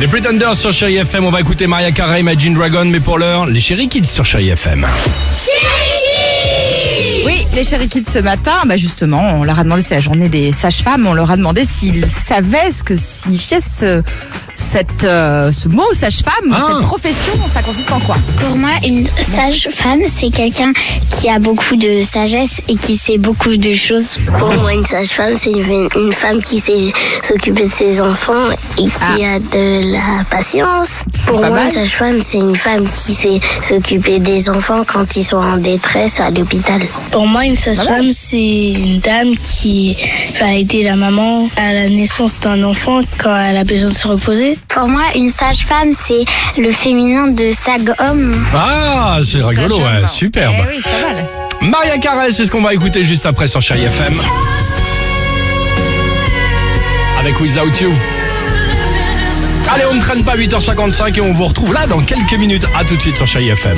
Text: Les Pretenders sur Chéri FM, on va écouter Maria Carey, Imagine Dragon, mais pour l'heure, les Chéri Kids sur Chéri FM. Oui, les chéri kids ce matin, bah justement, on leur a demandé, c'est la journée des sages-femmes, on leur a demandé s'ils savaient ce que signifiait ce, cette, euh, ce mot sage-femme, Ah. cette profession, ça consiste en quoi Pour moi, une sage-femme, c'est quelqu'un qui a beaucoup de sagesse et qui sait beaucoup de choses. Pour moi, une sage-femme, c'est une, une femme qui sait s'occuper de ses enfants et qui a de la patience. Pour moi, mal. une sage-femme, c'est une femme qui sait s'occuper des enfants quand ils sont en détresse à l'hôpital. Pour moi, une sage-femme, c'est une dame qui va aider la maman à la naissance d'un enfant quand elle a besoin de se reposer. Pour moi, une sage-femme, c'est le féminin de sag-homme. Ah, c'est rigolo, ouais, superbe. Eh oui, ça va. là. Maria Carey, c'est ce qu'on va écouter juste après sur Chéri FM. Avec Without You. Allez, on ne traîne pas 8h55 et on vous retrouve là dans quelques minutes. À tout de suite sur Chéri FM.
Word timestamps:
Les 0.00 0.06
Pretenders 0.08 0.56
sur 0.56 0.72
Chéri 0.72 0.96
FM, 0.96 1.26
on 1.26 1.30
va 1.30 1.40
écouter 1.40 1.66
Maria 1.66 1.92
Carey, 1.92 2.20
Imagine 2.20 2.54
Dragon, 2.54 2.86
mais 2.86 2.98
pour 2.98 3.18
l'heure, 3.18 3.44
les 3.44 3.60
Chéri 3.60 3.90
Kids 3.90 4.06
sur 4.06 4.24
Chéri 4.24 4.48
FM. 4.48 4.86
Oui, 7.26 7.44
les 7.54 7.62
chéri 7.62 7.86
kids 7.90 8.04
ce 8.08 8.20
matin, 8.20 8.62
bah 8.64 8.78
justement, 8.78 9.20
on 9.34 9.44
leur 9.44 9.58
a 9.58 9.64
demandé, 9.64 9.82
c'est 9.86 9.96
la 9.96 10.00
journée 10.00 10.30
des 10.30 10.52
sages-femmes, 10.52 11.06
on 11.06 11.12
leur 11.12 11.30
a 11.30 11.36
demandé 11.36 11.66
s'ils 11.66 12.06
savaient 12.10 12.72
ce 12.72 12.82
que 12.82 12.96
signifiait 12.96 13.60
ce, 13.60 14.02
cette, 14.70 15.02
euh, 15.04 15.50
ce 15.50 15.66
mot 15.68 15.92
sage-femme, 15.92 16.54
Ah. 16.54 16.60
cette 16.68 16.86
profession, 16.86 17.32
ça 17.52 17.60
consiste 17.60 17.90
en 17.90 17.98
quoi 18.00 18.16
Pour 18.40 18.56
moi, 18.56 18.70
une 18.86 19.04
sage-femme, 19.06 20.00
c'est 20.08 20.30
quelqu'un 20.30 20.72
qui 21.18 21.28
a 21.28 21.40
beaucoup 21.40 21.74
de 21.74 22.00
sagesse 22.02 22.60
et 22.68 22.76
qui 22.76 22.96
sait 22.96 23.18
beaucoup 23.18 23.56
de 23.56 23.72
choses. 23.72 24.18
Pour 24.38 24.52
moi, 24.54 24.72
une 24.72 24.86
sage-femme, 24.86 25.34
c'est 25.34 25.50
une, 25.50 25.88
une 25.96 26.12
femme 26.12 26.40
qui 26.40 26.60
sait 26.60 26.92
s'occuper 27.24 27.64
de 27.64 27.70
ses 27.70 28.00
enfants 28.00 28.48
et 28.78 28.84
qui 28.84 29.24
a 29.24 29.40
de 29.40 29.92
la 29.92 30.24
patience. 30.30 30.88
Pour 31.26 31.38
moi, 31.38 31.50
mal. 31.50 31.64
une 31.66 31.70
sage-femme, 31.72 32.20
c'est 32.22 32.38
une 32.38 32.54
femme 32.56 32.86
qui 32.94 33.14
sait 33.14 33.40
s'occuper 33.62 34.20
des 34.20 34.48
enfants 34.50 34.82
quand 34.86 35.16
ils 35.16 35.24
sont 35.24 35.36
en 35.38 35.56
détresse 35.56 36.20
à 36.20 36.30
l'hôpital. 36.30 36.80
Pour 37.10 37.26
moi, 37.26 37.44
une 37.44 37.56
sage-femme, 37.56 38.10
c'est 38.12 38.70
une 38.72 39.00
dame 39.00 39.32
qui 39.36 39.96
va 40.38 40.54
aider 40.54 40.84
la 40.84 40.94
maman 40.94 41.48
à 41.56 41.72
la 41.72 41.88
naissance 41.88 42.38
d'un 42.40 42.62
enfant 42.62 43.00
quand 43.18 43.36
elle 43.36 43.56
a 43.56 43.64
besoin 43.64 43.90
de 43.90 43.94
se 43.96 44.06
reposer. 44.06 44.56
Pour 44.68 44.88
moi, 44.88 45.02
une 45.16 45.28
sage-femme, 45.28 45.90
c'est 45.92 46.24
le 46.60 46.70
féminin 46.70 47.28
de 47.28 47.50
sag-homme. 47.52 48.34
Ah, 48.54 49.18
c'est 49.24 49.42
rigolo, 49.42 49.78
ouais, 49.78 50.06
superbe. 50.08 50.54
Eh 50.64 50.76
oui, 50.76 50.82
ça 50.82 50.90
va. 50.90 51.12
là. 51.14 51.22
Maria 51.62 51.98
Carey, 51.98 52.30
c'est 52.32 52.46
ce 52.46 52.50
qu'on 52.50 52.62
va 52.62 52.72
écouter 52.74 53.02
juste 53.04 53.26
après 53.26 53.48
sur 53.48 53.60
Chéri 53.60 53.84
FM. 53.84 54.14
Avec 57.18 57.38
Without 57.40 57.70
You. 57.82 57.92
Allez, 59.72 59.84
on 59.90 59.94
ne 59.94 60.00
traîne 60.00 60.24
pas 60.24 60.36
8h55 60.36 61.16
et 61.16 61.20
on 61.20 61.32
vous 61.32 61.46
retrouve 61.46 61.72
là 61.74 61.86
dans 61.86 62.00
quelques 62.00 62.32
minutes. 62.34 62.64
À 62.78 62.84
tout 62.84 62.96
de 62.96 63.00
suite 63.00 63.16
sur 63.16 63.26
Chéri 63.26 63.50
FM. 63.50 63.76